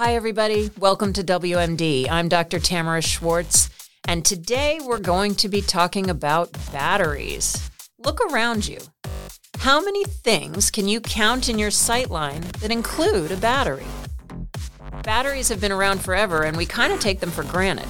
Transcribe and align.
Hi, 0.00 0.14
everybody. 0.14 0.70
Welcome 0.78 1.12
to 1.14 1.24
WMD. 1.24 2.08
I'm 2.08 2.28
Dr. 2.28 2.60
Tamara 2.60 3.02
Schwartz, 3.02 3.68
and 4.06 4.24
today 4.24 4.78
we're 4.80 5.00
going 5.00 5.34
to 5.34 5.48
be 5.48 5.60
talking 5.60 6.08
about 6.08 6.52
batteries. 6.72 7.68
Look 7.98 8.20
around 8.30 8.68
you. 8.68 8.78
How 9.58 9.80
many 9.80 10.04
things 10.04 10.70
can 10.70 10.86
you 10.86 11.00
count 11.00 11.48
in 11.48 11.58
your 11.58 11.70
sightline 11.70 12.44
that 12.60 12.70
include 12.70 13.32
a 13.32 13.36
battery? 13.38 13.88
Batteries 15.02 15.48
have 15.48 15.60
been 15.60 15.72
around 15.72 16.00
forever, 16.00 16.44
and 16.44 16.56
we 16.56 16.64
kind 16.64 16.92
of 16.92 17.00
take 17.00 17.18
them 17.18 17.32
for 17.32 17.42
granted. 17.42 17.88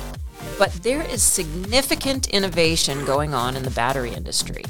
But 0.59 0.72
there 0.82 1.02
is 1.02 1.22
significant 1.22 2.29
innovation 2.29 3.04
going 3.04 3.34
on 3.34 3.54
in 3.54 3.64
the 3.64 3.70
battery 3.70 4.14
industry. 4.14 4.64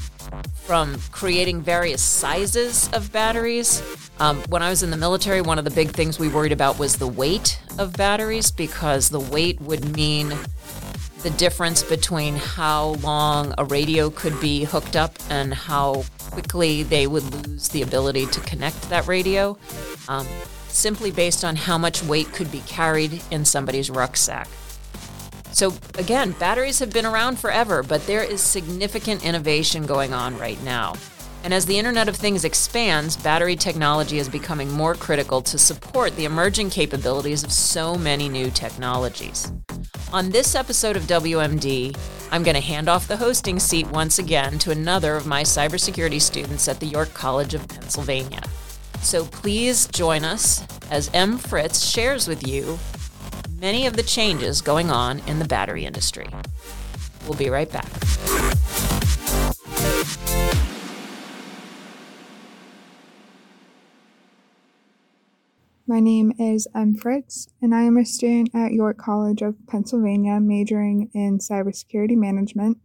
From 0.69 1.00
creating 1.12 1.62
various 1.62 2.03
sizes 2.03 2.91
of 2.93 3.11
batteries. 3.11 3.82
Um, 4.21 4.42
when 4.51 4.62
I 4.62 4.69
was 4.69 4.83
in 4.83 4.91
the 4.91 4.98
military, 4.98 5.41
one 5.41 5.59
of 5.59 5.65
the 5.65 5.70
big 5.70 5.92
things 5.92 6.19
we 6.19 6.29
worried 6.29 6.52
about 6.52 6.79
was 6.79 6.98
the 6.98 7.09
weight 7.09 7.59
of 7.79 7.95
batteries 7.95 8.51
because 8.51 9.09
the 9.09 9.19
weight 9.19 9.59
would 9.62 9.97
mean 9.97 10.28
the 11.23 11.30
difference 11.39 11.83
between 11.83 12.37
how 12.37 12.97
long 13.01 13.55
a 13.56 13.65
radio 13.65 14.11
could 14.11 14.39
be 14.42 14.65
hooked 14.65 14.95
up 14.95 15.16
and 15.30 15.55
how 15.55 16.05
quickly 16.33 16.83
they 16.83 17.06
would 17.06 17.47
lose 17.47 17.69
the 17.69 17.80
ability 17.80 18.27
to 18.27 18.41
connect 18.41 18.91
that 18.91 19.06
radio, 19.06 19.56
um, 20.06 20.27
simply 20.69 21.11
based 21.11 21.47
on 21.47 21.56
how 21.56 21.78
much 21.78 22.03
weight 22.03 22.30
could 22.34 22.53
be 22.53 22.61
carried 22.66 23.23
in 23.30 23.47
somebody's 23.47 23.89
rucksack. 23.89 24.48
So, 25.59 25.75
again, 25.98 26.37
batteries 26.39 26.79
have 26.79 26.93
been 26.93 27.05
around 27.05 27.41
forever, 27.41 27.83
but 27.83 28.07
there 28.07 28.23
is 28.23 28.41
significant 28.41 29.25
innovation 29.25 29.87
going 29.87 30.15
on 30.15 30.39
right 30.39 30.62
now. 30.62 30.95
And 31.43 31.53
as 31.53 31.67
the 31.67 31.77
Internet 31.77 32.09
of 32.09 32.15
Things 32.15 32.45
expands, 32.45 33.17
battery 33.17 33.57
technology 33.57 34.19
is 34.19 34.29
becoming 34.29 34.71
more 34.71 34.95
critical 34.95 35.43
to 35.43 35.59
support 35.59 36.15
the 36.15 36.27
emerging 36.27 36.70
capabilities 36.70 37.42
of 37.42 37.50
so 37.50 37.97
many 37.97 38.28
new 38.28 38.53
technologies. 38.53 39.53
On 40.12 40.31
this 40.31 40.55
episode 40.55 40.97
of 40.97 41.03
WMD, 41.09 41.98
I'm 42.31 42.45
going 42.45 42.55
to 42.55 42.61
hand 42.61 42.89
off 42.89 43.09
the 43.09 43.17
hosting 43.17 43.59
seat 43.59 43.89
once 43.89 44.20
again 44.20 44.61
to 44.61 44.70
another 44.70 45.17
of 45.17 45.27
my 45.27 45.43
cybersecurity 45.43 46.20
students 46.20 46.69
at 46.69 46.78
the 46.78 46.87
York 46.87 47.12
College 47.15 47.55
of 47.55 47.67
Pennsylvania. 47.67 48.43
So 49.00 49.25
please 49.25 49.89
join 49.89 50.22
us 50.22 50.65
as 50.93 51.11
M. 51.12 51.37
Fritz 51.37 51.84
shares 51.84 52.28
with 52.28 52.47
you 52.47 52.78
many 53.59 53.87
of 53.87 53.97
the 53.97 54.03
changes 54.03 54.61
going 54.61 54.91
on 54.91 55.19
in 55.20 55.39
the 55.39 55.45
battery 55.45 55.84
industry. 55.84 56.28
We'll 57.27 57.37
be 57.37 57.51
right 57.51 57.70
back. 57.70 57.91
My 65.87 66.00
name 66.00 66.34
is 66.39 66.69
M. 66.75 66.95
Fritz, 66.95 67.48
and 67.62 67.75
I 67.75 67.83
am 67.83 67.97
a 67.97 68.05
student 68.05 68.50
at 68.55 68.73
York 68.73 68.98
College 68.98 69.41
of 69.41 69.56
Pennsylvania, 69.67 70.39
majoring 70.39 71.11
in 71.15 71.39
cybersecurity 71.39 72.15
management. 72.15 72.78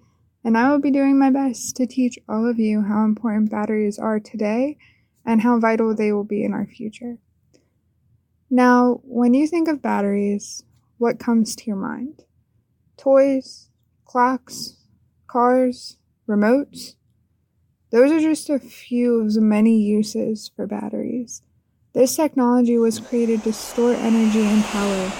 And 0.44 0.58
I 0.58 0.72
will 0.72 0.80
be 0.80 0.92
doing 0.92 1.20
my 1.20 1.30
best 1.30 1.76
to 1.76 1.86
teach 1.86 2.18
all 2.30 2.50
of 2.50 2.60
you 2.60 2.82
how 2.82 3.04
important 3.04 3.52
batteries 3.52 4.00
are 4.00 4.20
today 4.20 4.78
and 5.26 5.42
how 5.42 5.60
vital 5.60 5.94
they 5.94 6.12
will 6.14 6.24
be 6.24 6.44
in 6.44 6.54
our 6.54 6.66
future. 6.66 7.18
Now, 8.56 9.02
when 9.04 9.34
you 9.34 9.48
think 9.48 9.68
of 9.68 9.82
batteries, 9.82 10.64
what 11.00 11.18
comes 11.18 11.56
to 11.56 11.64
your 11.66 11.76
mind? 11.76 12.23
Toys, 12.98 13.72
clocks, 14.06 14.78
cars, 15.26 15.98
remotes? 16.30 16.94
Those 17.90 18.12
are 18.12 18.20
just 18.20 18.52
a 18.52 18.59
few 18.59 19.22
of 19.22 19.34
the 19.34 19.42
many 19.42 19.81
uses 19.81 20.52
for 20.56 20.68
batteries. 20.68 21.42
This 21.94 22.16
technology 22.16 22.78
was 22.78 23.00
created 23.00 23.44
to 23.46 23.54
store 23.54 23.96
energy 23.96 24.44
and 24.44 24.64
power. 24.66 25.12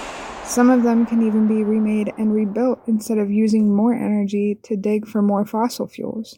Some 0.46 0.70
of 0.70 0.84
them 0.84 1.08
can 1.08 1.26
even 1.26 1.48
be 1.48 1.64
remade 1.64 2.14
and 2.20 2.36
rebuilt 2.36 2.82
instead 2.86 3.18
of 3.18 3.32
using 3.32 3.76
more 3.76 3.96
energy 3.96 4.60
to 4.62 4.78
dig 4.78 5.08
for 5.08 5.24
more 5.24 5.44
fossil 5.44 5.88
fuels. 5.88 6.38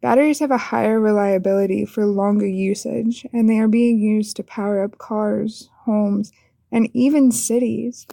Batteries 0.00 0.38
have 0.38 0.52
a 0.52 0.56
higher 0.56 1.00
reliability 1.00 1.84
for 1.84 2.06
longer 2.06 2.46
usage, 2.46 3.26
and 3.32 3.50
they 3.50 3.58
are 3.58 3.66
being 3.66 3.98
used 3.98 4.36
to 4.36 4.44
power 4.44 4.84
up 4.84 4.98
cars, 4.98 5.68
homes, 5.84 6.32
and 6.70 6.88
even 6.94 7.32
cities. 7.32 8.06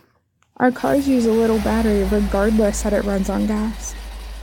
Our 0.57 0.71
cars 0.71 1.07
use 1.07 1.25
a 1.25 1.31
little 1.31 1.59
battery 1.59 2.03
regardless 2.05 2.81
that 2.83 2.93
it 2.93 3.05
runs 3.05 3.29
on 3.29 3.47
gas. 3.47 3.95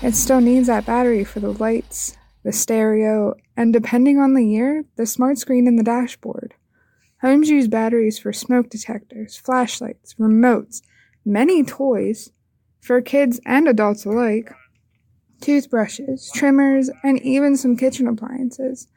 It 0.02 0.14
still 0.14 0.40
needs 0.40 0.66
that 0.66 0.86
battery 0.86 1.24
for 1.24 1.40
the 1.40 1.52
lights, 1.52 2.16
the 2.42 2.52
stereo, 2.52 3.34
and 3.56 3.72
depending 3.72 4.18
on 4.18 4.34
the 4.34 4.44
year, 4.44 4.84
the 4.96 5.06
smart 5.06 5.38
screen 5.38 5.66
in 5.66 5.76
the 5.76 5.82
dashboard. 5.82 6.54
Homes 7.22 7.48
use 7.48 7.68
batteries 7.68 8.18
for 8.18 8.32
smoke 8.32 8.68
detectors, 8.68 9.36
flashlights, 9.36 10.14
remotes, 10.14 10.82
many 11.24 11.64
toys, 11.64 12.30
for 12.80 13.00
kids 13.00 13.40
and 13.44 13.66
adults 13.66 14.04
alike 14.04 14.52
toothbrushes, 15.40 16.30
trimmers, 16.34 16.90
and 17.02 17.20
even 17.22 17.56
some 17.56 17.76
kitchen 17.76 18.06
appliances. 18.06 18.88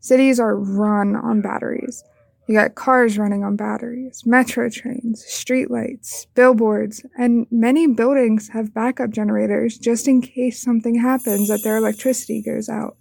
Cities 0.00 0.38
are 0.38 0.56
run 0.56 1.16
on 1.16 1.40
batteries. 1.40 2.04
You 2.48 2.54
got 2.54 2.76
cars 2.76 3.18
running 3.18 3.44
on 3.44 3.56
batteries, 3.56 4.22
metro 4.24 4.70
trains, 4.70 5.22
streetlights, 5.28 6.28
billboards, 6.34 7.04
and 7.18 7.46
many 7.50 7.86
buildings 7.86 8.48
have 8.48 8.72
backup 8.72 9.10
generators 9.10 9.76
just 9.76 10.08
in 10.08 10.22
case 10.22 10.58
something 10.58 10.94
happens 10.94 11.48
that 11.48 11.62
their 11.62 11.76
electricity 11.76 12.40
goes 12.40 12.70
out. 12.70 12.96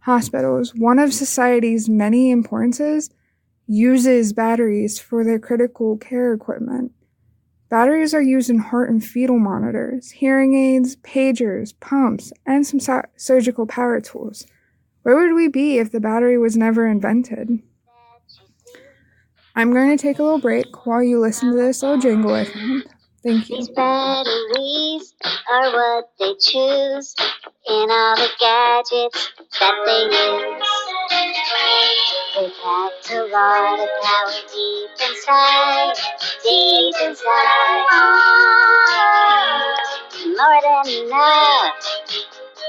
Hospitals, 0.00 0.74
one 0.74 0.98
of 0.98 1.14
society's 1.14 1.88
many 1.88 2.32
importances, 2.32 3.10
uses 3.68 4.32
batteries 4.32 4.98
for 4.98 5.22
their 5.22 5.38
critical 5.38 5.96
care 5.96 6.34
equipment. 6.34 6.90
Batteries 7.68 8.12
are 8.12 8.22
used 8.22 8.50
in 8.50 8.58
heart 8.58 8.90
and 8.90 9.04
fetal 9.04 9.38
monitors, 9.38 10.10
hearing 10.10 10.54
aids, 10.54 10.96
pagers, 10.96 11.74
pumps, 11.78 12.32
and 12.44 12.66
some 12.66 12.80
so- 12.80 13.02
surgical 13.14 13.66
power 13.66 14.00
tools. 14.00 14.46
Where 15.02 15.14
would 15.14 15.34
we 15.36 15.46
be 15.46 15.78
if 15.78 15.92
the 15.92 16.00
battery 16.00 16.38
was 16.38 16.56
never 16.56 16.88
invented? 16.88 17.62
I'm 19.58 19.72
going 19.72 19.90
to 19.90 20.00
take 20.00 20.20
a 20.20 20.22
little 20.22 20.38
break 20.38 20.86
while 20.86 21.02
you 21.02 21.18
listen 21.18 21.50
to 21.50 21.56
this 21.56 21.82
little 21.82 21.98
jingle 21.98 22.32
I 22.32 22.44
found. 22.44 22.84
Thank 23.24 23.50
you. 23.50 23.56
These 23.56 23.70
batteries 23.70 25.14
are 25.50 25.72
what 25.72 26.10
they 26.20 26.32
choose 26.38 27.16
in 27.66 27.90
all 27.90 28.14
the 28.14 28.28
gadgets 28.38 29.32
that 29.58 29.74
they 29.84 30.04
use. 30.14 30.62
They 32.36 32.52
packed 32.62 33.10
a 33.10 33.24
lot 33.34 33.80
of 33.80 33.88
power 34.00 34.30
deep 34.54 34.90
inside, 35.10 35.94
deep 36.44 36.94
inside. 37.02 37.82
More 40.38 40.60
than 40.62 40.86
enough 41.02 41.74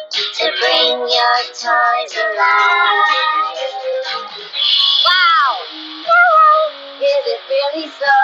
to 0.09 0.45
bring 0.59 0.97
your 0.97 1.37
toys 1.53 2.17
alive. 2.17 3.13
Wow! 5.05 6.28
Is 7.09 7.25
it 7.25 7.41
really 7.49 7.87
so? 7.89 8.17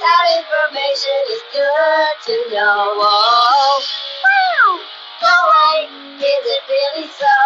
That 0.00 0.24
information 0.40 1.20
is 1.28 1.42
good 1.52 2.16
to 2.24 2.34
know. 2.54 2.96
Oh, 2.96 3.82
wow! 4.24 4.80
No 5.20 5.34
way! 5.52 5.84
Is 6.16 6.44
it 6.48 6.62
really 6.66 7.08
so? 7.12 7.36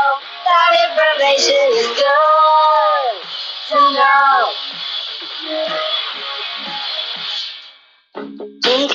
That 0.47 0.71
information 0.87 1.67
is 1.75 1.91
good 1.99 3.15
to 3.71 3.79
know. 3.99 5.96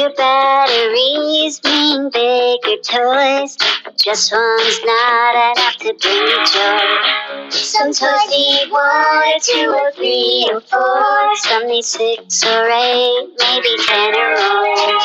Bigger 0.01 0.15
batteries 0.17 1.63
mean 1.63 2.09
bigger 2.09 2.81
toys. 2.81 3.55
Just 4.03 4.31
one's 4.31 4.79
not 4.83 5.53
enough 5.53 5.75
to 5.77 5.93
bring 5.93 6.25
joy. 6.49 7.49
Some 7.51 7.93
toys 7.93 8.29
need 8.31 8.71
one 8.71 8.81
or 8.81 9.39
two 9.39 9.69
or 9.69 9.91
three 9.91 10.49
or 10.51 10.59
four. 10.61 11.35
Some 11.35 11.67
need 11.67 11.85
six 11.85 12.43
or 12.43 12.67
eight, 12.71 13.29
maybe 13.41 13.77
ten 13.85 14.15
or 14.15 14.37
more. 14.41 14.99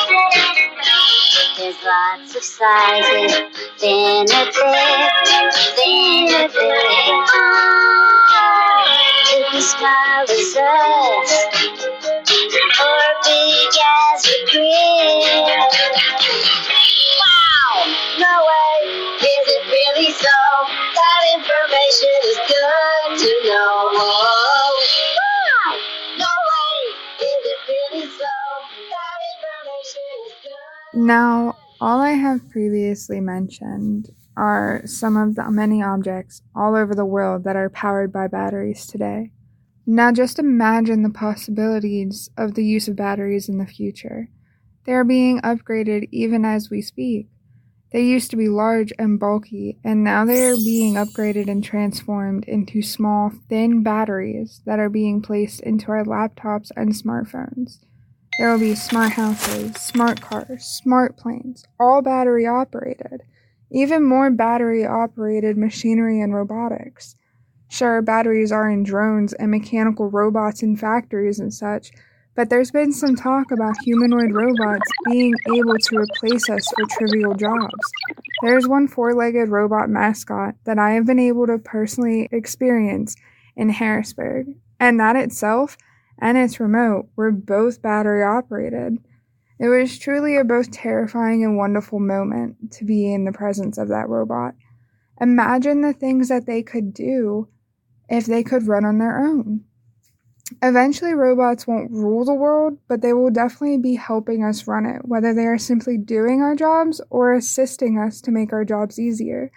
There's 1.57 1.77
lots 1.85 2.35
of 2.35 2.43
sizes, 2.43 3.37
thin 3.77 4.25
or 4.25 4.51
thick, 4.51 5.11
thin 5.77 6.33
or 6.33 6.49
thick. 6.49 7.27
Could 9.29 9.45
be 9.51 9.61
small 9.61 10.25
as 10.27 10.57
Now, 31.07 31.55
all 31.79 32.01
I 32.01 32.11
have 32.11 32.49
previously 32.49 33.21
mentioned 33.21 34.09
are 34.35 34.81
some 34.83 35.15
of 35.15 35.35
the 35.35 35.49
many 35.49 35.81
objects 35.81 36.41
all 36.53 36.75
over 36.75 36.93
the 36.93 37.05
world 37.05 37.45
that 37.45 37.55
are 37.55 37.69
powered 37.69 38.11
by 38.11 38.27
batteries 38.27 38.85
today. 38.85 39.31
Now, 39.85 40.11
just 40.11 40.37
imagine 40.37 41.03
the 41.03 41.09
possibilities 41.09 42.29
of 42.37 42.55
the 42.55 42.65
use 42.65 42.89
of 42.89 42.97
batteries 42.97 43.47
in 43.47 43.57
the 43.57 43.65
future. 43.65 44.27
They 44.83 44.91
are 44.91 45.05
being 45.05 45.39
upgraded 45.43 46.09
even 46.11 46.43
as 46.43 46.69
we 46.69 46.81
speak. 46.81 47.29
They 47.93 48.01
used 48.01 48.29
to 48.31 48.35
be 48.35 48.49
large 48.49 48.91
and 48.99 49.17
bulky, 49.17 49.79
and 49.85 50.03
now 50.03 50.25
they 50.25 50.45
are 50.45 50.57
being 50.57 50.95
upgraded 50.95 51.47
and 51.47 51.63
transformed 51.63 52.43
into 52.49 52.81
small, 52.81 53.31
thin 53.47 53.81
batteries 53.81 54.59
that 54.65 54.77
are 54.77 54.89
being 54.89 55.21
placed 55.21 55.61
into 55.61 55.89
our 55.89 56.03
laptops 56.03 56.69
and 56.75 56.91
smartphones. 56.91 57.79
There 58.37 58.51
will 58.51 58.59
be 58.59 58.75
smart 58.75 59.13
houses, 59.13 59.75
smart 59.77 60.21
cars, 60.21 60.63
smart 60.63 61.17
planes, 61.17 61.65
all 61.79 62.03
battery 62.03 62.45
operated, 62.45 63.23
even 63.71 64.03
more 64.03 64.29
battery 64.29 64.85
operated 64.85 65.57
machinery 65.57 66.21
and 66.21 66.35
robotics. 66.35 67.15
Sure, 67.67 68.01
batteries 68.03 68.51
are 68.51 68.69
in 68.69 68.83
drones 68.83 69.33
and 69.33 69.49
mechanical 69.49 70.11
robots 70.11 70.61
in 70.61 70.77
factories 70.77 71.39
and 71.39 71.51
such, 71.51 71.91
but 72.35 72.51
there's 72.51 72.69
been 72.69 72.93
some 72.93 73.15
talk 73.15 73.51
about 73.51 73.75
humanoid 73.83 74.31
robots 74.31 74.87
being 75.09 75.33
able 75.55 75.75
to 75.75 75.97
replace 75.97 76.47
us 76.47 76.71
for 76.75 76.85
trivial 76.91 77.33
jobs. 77.33 77.91
There's 78.43 78.67
one 78.67 78.87
four 78.87 79.15
legged 79.15 79.49
robot 79.49 79.89
mascot 79.89 80.53
that 80.65 80.77
I 80.77 80.91
have 80.91 81.07
been 81.07 81.17
able 81.17 81.47
to 81.47 81.57
personally 81.57 82.29
experience 82.31 83.15
in 83.55 83.69
Harrisburg, 83.69 84.45
and 84.79 84.99
that 84.99 85.15
itself 85.15 85.75
and 86.19 86.37
its 86.37 86.59
remote 86.59 87.09
were 87.15 87.31
both 87.31 87.81
battery 87.81 88.23
operated. 88.23 88.97
It 89.59 89.69
was 89.69 89.97
truly 89.97 90.37
a 90.37 90.43
both 90.43 90.71
terrifying 90.71 91.43
and 91.43 91.57
wonderful 91.57 91.99
moment 91.99 92.71
to 92.73 92.85
be 92.85 93.11
in 93.11 93.25
the 93.25 93.31
presence 93.31 93.77
of 93.77 93.87
that 93.89 94.09
robot. 94.09 94.53
Imagine 95.19 95.81
the 95.81 95.93
things 95.93 96.29
that 96.29 96.45
they 96.45 96.61
could 96.61 96.93
do 96.93 97.47
if 98.07 98.25
they 98.25 98.43
could 98.43 98.67
run 98.67 98.85
on 98.85 98.99
their 98.99 99.19
own. 99.19 99.63
Eventually, 100.61 101.13
robots 101.13 101.67
won't 101.67 101.91
rule 101.91 102.23
the 102.23 102.33
world, 102.33 102.77
but 102.87 103.01
they 103.01 103.11
will 103.13 103.29
definitely 103.29 103.77
be 103.77 103.95
helping 103.95 104.43
us 104.43 104.67
run 104.67 104.85
it, 104.85 105.01
whether 105.05 105.33
they 105.33 105.45
are 105.45 105.57
simply 105.57 105.97
doing 105.97 106.41
our 106.41 106.55
jobs 106.55 107.01
or 107.09 107.33
assisting 107.33 107.99
us 107.99 108.21
to 108.21 108.31
make 108.31 108.53
our 108.53 108.63
jobs 108.63 108.97
easier. 108.97 109.51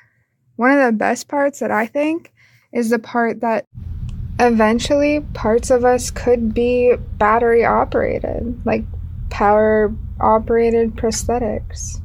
One 0.56 0.72
of 0.72 0.84
the 0.84 0.92
best 0.92 1.28
parts 1.28 1.60
that 1.60 1.70
I 1.70 1.86
think 1.86 2.32
is 2.72 2.90
the 2.90 2.98
part 2.98 3.40
that 3.40 3.66
eventually 4.40 5.20
parts 5.34 5.70
of 5.70 5.84
us 5.84 6.10
could 6.10 6.54
be 6.54 6.94
battery 7.18 7.64
operated, 7.64 8.60
like 8.64 8.84
power 9.28 9.94
operated 10.18 10.96
prosthetics. 10.96 12.00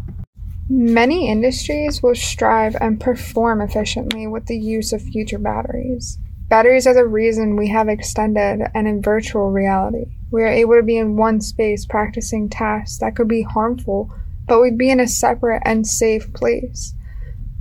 Many 0.67 1.29
industries 1.29 2.03
will 2.03 2.15
strive 2.15 2.75
and 2.81 2.99
perform 2.99 3.61
efficiently 3.61 4.27
with 4.27 4.47
the 4.47 4.57
use 4.57 4.91
of 4.91 5.01
future 5.01 5.39
batteries. 5.39 6.17
Batteries 6.49 6.85
are 6.85 6.93
the 6.93 7.07
reason 7.07 7.55
we 7.55 7.69
have 7.69 7.87
extended 7.87 8.67
and 8.73 8.87
in 8.87 9.01
virtual 9.01 9.51
reality. 9.51 10.05
We 10.29 10.43
are 10.43 10.47
able 10.47 10.75
to 10.75 10.83
be 10.83 10.97
in 10.97 11.15
one 11.15 11.39
space 11.39 11.85
practicing 11.85 12.49
tasks 12.49 12.97
that 12.99 13.15
could 13.15 13.27
be 13.27 13.43
harmful, 13.43 14.13
but 14.47 14.61
we'd 14.61 14.77
be 14.77 14.89
in 14.89 14.99
a 14.99 15.07
separate 15.07 15.61
and 15.65 15.87
safe 15.87 16.31
place. 16.33 16.93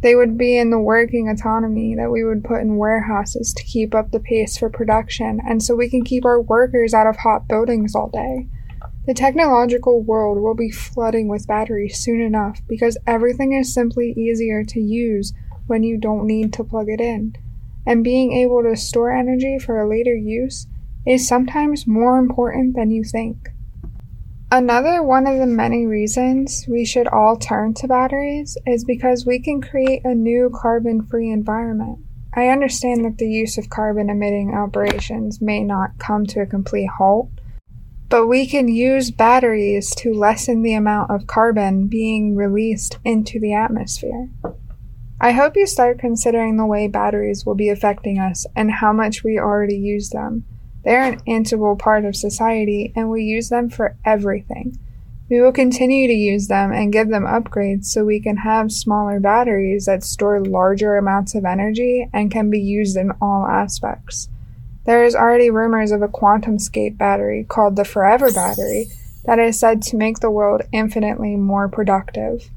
They 0.04 0.16
would 0.16 0.36
be 0.36 0.58
in 0.58 0.68
the 0.68 0.78
working 0.78 1.30
autonomy 1.30 1.94
that 1.94 2.10
we 2.10 2.24
would 2.24 2.44
put 2.44 2.60
in 2.60 2.76
warehouses 2.76 3.54
to 3.54 3.64
keep 3.64 3.94
up 3.94 4.10
the 4.10 4.20
pace 4.20 4.58
for 4.58 4.68
production 4.68 5.40
and 5.48 5.62
so 5.62 5.74
we 5.74 5.88
can 5.88 6.04
keep 6.04 6.26
our 6.26 6.42
workers 6.42 6.92
out 6.92 7.06
of 7.06 7.16
hot 7.16 7.48
buildings 7.48 7.94
all 7.94 8.10
day. 8.10 8.46
The 9.06 9.14
technological 9.14 10.02
world 10.02 10.42
will 10.42 10.54
be 10.54 10.70
flooding 10.70 11.28
with 11.28 11.46
batteries 11.46 11.98
soon 11.98 12.20
enough 12.20 12.60
because 12.68 12.98
everything 13.06 13.54
is 13.54 13.72
simply 13.72 14.12
easier 14.12 14.62
to 14.64 14.78
use 14.78 15.32
when 15.68 15.82
you 15.82 15.96
don't 15.96 16.26
need 16.26 16.52
to 16.52 16.64
plug 16.64 16.90
it 16.90 17.00
in 17.00 17.34
and 17.86 18.04
being 18.04 18.34
able 18.34 18.62
to 18.62 18.76
store 18.76 19.10
energy 19.10 19.58
for 19.58 19.80
a 19.80 19.88
later 19.88 20.14
use 20.14 20.66
is 21.06 21.26
sometimes 21.26 21.86
more 21.86 22.18
important 22.18 22.76
than 22.76 22.90
you 22.90 23.04
think. 23.04 23.53
Another 24.54 25.02
one 25.02 25.26
of 25.26 25.36
the 25.40 25.46
many 25.46 25.84
reasons 25.84 26.64
we 26.68 26.84
should 26.84 27.08
all 27.08 27.36
turn 27.36 27.74
to 27.74 27.88
batteries 27.88 28.56
is 28.64 28.84
because 28.84 29.26
we 29.26 29.40
can 29.40 29.60
create 29.60 30.02
a 30.04 30.14
new 30.14 30.48
carbon 30.54 31.04
free 31.04 31.28
environment. 31.28 31.98
I 32.36 32.46
understand 32.46 33.04
that 33.04 33.18
the 33.18 33.28
use 33.28 33.58
of 33.58 33.68
carbon 33.68 34.08
emitting 34.08 34.54
operations 34.54 35.40
may 35.40 35.64
not 35.64 35.98
come 35.98 36.24
to 36.26 36.42
a 36.42 36.46
complete 36.46 36.88
halt, 36.98 37.30
but 38.08 38.28
we 38.28 38.46
can 38.46 38.68
use 38.68 39.10
batteries 39.10 39.92
to 39.96 40.14
lessen 40.14 40.62
the 40.62 40.74
amount 40.74 41.10
of 41.10 41.26
carbon 41.26 41.88
being 41.88 42.36
released 42.36 42.98
into 43.04 43.40
the 43.40 43.54
atmosphere. 43.54 44.28
I 45.20 45.32
hope 45.32 45.56
you 45.56 45.66
start 45.66 45.98
considering 45.98 46.58
the 46.58 46.66
way 46.66 46.86
batteries 46.86 47.44
will 47.44 47.56
be 47.56 47.70
affecting 47.70 48.20
us 48.20 48.46
and 48.54 48.70
how 48.70 48.92
much 48.92 49.24
we 49.24 49.36
already 49.36 49.78
use 49.78 50.10
them. 50.10 50.44
They 50.84 50.96
are 50.96 51.04
an 51.04 51.20
integral 51.26 51.76
part 51.76 52.04
of 52.04 52.14
society 52.14 52.92
and 52.94 53.10
we 53.10 53.22
use 53.22 53.48
them 53.48 53.70
for 53.70 53.96
everything. 54.04 54.78
We 55.31 55.40
will 55.40 55.52
continue 55.52 56.06
to 56.06 56.12
use 56.12 56.48
them 56.48 56.70
and 56.70 56.92
give 56.92 57.08
them 57.08 57.25
upgrades 57.25 57.86
so 57.86 58.04
we 58.04 58.20
can 58.20 58.36
have 58.38 58.70
smaller 58.70 59.19
batteries 59.19 59.86
that 59.86 60.04
store 60.04 60.44
larger 60.44 60.96
amounts 60.96 61.34
of 61.34 61.46
energy 61.46 62.08
and 62.12 62.31
can 62.31 62.50
be 62.50 62.60
used 62.60 62.96
in 62.96 63.10
all 63.22 63.46
aspects. 63.46 64.28
There 64.84 65.02
is 65.02 65.16
already 65.16 65.50
rumors 65.50 65.92
of 65.92 66.02
a 66.02 66.08
QuantumScape 66.08 66.98
battery 66.98 67.44
called 67.48 67.76
the 67.76 67.87
Forever 67.87 68.30
Battery 68.30 68.88
that 69.25 69.38
is 69.38 69.58
said 69.58 69.80
to 69.82 69.96
make 69.96 70.20
the 70.20 70.30
world 70.30 70.62
infinitely 70.72 71.37
more 71.37 71.69
productive. 71.69 72.50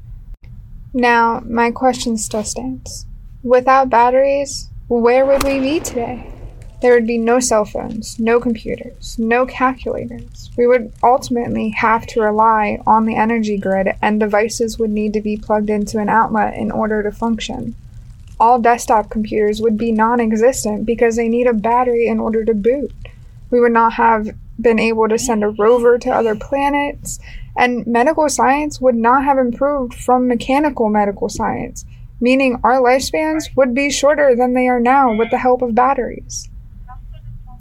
Now, 0.92 1.42
my 1.46 1.70
question 1.70 2.18
still 2.18 2.44
stands. 2.44 3.06
Without 3.42 3.88
batteries, 3.88 4.68
where 4.88 5.24
would 5.24 5.44
we 5.44 5.58
be 5.58 5.80
today? 5.80 6.37
There 6.80 6.94
would 6.94 7.08
be 7.08 7.18
no 7.18 7.40
cell 7.40 7.64
phones, 7.64 8.20
no 8.20 8.38
computers, 8.38 9.18
no 9.18 9.44
calculators. 9.46 10.48
We 10.56 10.68
would 10.68 10.92
ultimately 11.02 11.70
have 11.70 12.06
to 12.06 12.20
rely 12.20 12.78
on 12.86 13.04
the 13.04 13.16
energy 13.16 13.58
grid, 13.58 13.88
and 14.00 14.20
devices 14.20 14.78
would 14.78 14.90
need 14.90 15.12
to 15.14 15.20
be 15.20 15.36
plugged 15.36 15.70
into 15.70 15.98
an 15.98 16.08
outlet 16.08 16.54
in 16.54 16.70
order 16.70 17.02
to 17.02 17.10
function. 17.10 17.74
All 18.38 18.60
desktop 18.60 19.10
computers 19.10 19.60
would 19.60 19.76
be 19.76 19.90
non 19.90 20.20
existent 20.20 20.86
because 20.86 21.16
they 21.16 21.26
need 21.26 21.48
a 21.48 21.52
battery 21.52 22.06
in 22.06 22.20
order 22.20 22.44
to 22.44 22.54
boot. 22.54 22.92
We 23.50 23.60
would 23.60 23.72
not 23.72 23.94
have 23.94 24.30
been 24.60 24.78
able 24.78 25.08
to 25.08 25.18
send 25.18 25.42
a 25.42 25.48
rover 25.48 25.98
to 25.98 26.10
other 26.10 26.36
planets, 26.36 27.18
and 27.56 27.84
medical 27.88 28.28
science 28.28 28.80
would 28.80 28.94
not 28.94 29.24
have 29.24 29.38
improved 29.38 29.94
from 29.94 30.28
mechanical 30.28 30.88
medical 30.88 31.28
science, 31.28 31.84
meaning 32.20 32.60
our 32.62 32.80
lifespans 32.80 33.56
would 33.56 33.74
be 33.74 33.90
shorter 33.90 34.36
than 34.36 34.54
they 34.54 34.68
are 34.68 34.80
now 34.80 35.12
with 35.12 35.32
the 35.32 35.38
help 35.38 35.60
of 35.60 35.74
batteries. 35.74 36.47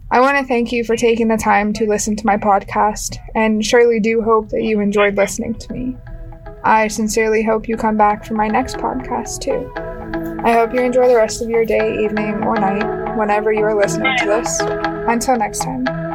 I 0.09 0.21
want 0.21 0.37
to 0.37 0.45
thank 0.45 0.71
you 0.71 0.85
for 0.85 0.95
taking 0.95 1.27
the 1.27 1.37
time 1.37 1.73
to 1.73 1.85
listen 1.85 2.15
to 2.15 2.25
my 2.25 2.37
podcast, 2.37 3.17
and 3.35 3.65
surely 3.65 3.99
do 3.99 4.21
hope 4.21 4.49
that 4.49 4.63
you 4.63 4.79
enjoyed 4.79 5.17
listening 5.17 5.53
to 5.55 5.73
me. 5.73 5.97
I 6.63 6.87
sincerely 6.87 7.43
hope 7.43 7.67
you 7.67 7.75
come 7.75 7.97
back 7.97 8.23
for 8.23 8.33
my 8.33 8.47
next 8.47 8.77
podcast 8.77 9.41
too. 9.41 9.69
I 10.45 10.53
hope 10.53 10.73
you 10.73 10.81
enjoy 10.81 11.09
the 11.09 11.15
rest 11.15 11.41
of 11.41 11.49
your 11.49 11.65
day, 11.65 12.03
evening, 12.03 12.43
or 12.43 12.55
night, 12.55 13.17
whenever 13.17 13.51
you 13.51 13.63
are 13.63 13.75
listening 13.75 14.17
to 14.19 14.25
this. 14.25 14.59
Until 14.61 15.35
next 15.35 15.59
time. 15.59 16.06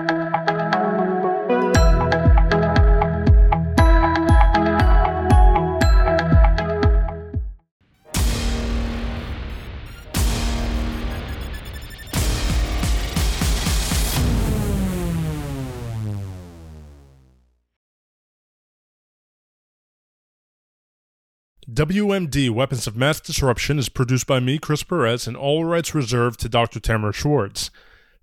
WMD 21.73 22.51
Weapons 22.51 22.87
of 22.87 22.97
Mass 22.97 23.19
Disruption 23.19 23.79
is 23.79 23.89
produced 23.89 24.27
by 24.27 24.41
me, 24.41 24.59
Chris 24.59 24.83
Perez, 24.83 25.27
and 25.27 25.35
all 25.35 25.65
rights 25.65 25.95
reserved 25.95 26.39
to 26.41 26.49
Dr. 26.51 26.81
Tamara 26.81 27.15
Schwartz. 27.15 27.71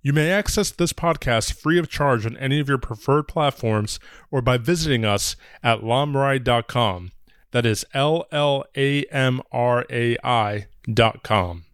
You 0.04 0.14
may 0.14 0.30
access 0.30 0.70
this 0.70 0.94
podcast 0.94 1.54
free 1.54 1.80
of 1.80 1.90
charge 1.90 2.28
on 2.28 2.38
any 2.38 2.60
of 2.60 2.70
your 2.70 2.78
preferred 2.78 3.24
platforms 3.28 4.00
or 4.30 4.44
by 4.44 4.58
visiting 4.58 5.04
us 5.04 5.36
at 5.64 5.80
llamrai.com. 5.80 7.12
That 7.50 7.66
is 7.66 7.86
L 7.92 8.28
L 8.32 8.66
A 8.78 9.04
M 9.06 9.42
R 9.52 9.84
A 9.90 10.16
I.com. 10.24 11.66